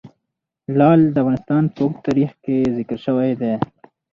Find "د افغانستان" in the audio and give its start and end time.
1.11-1.63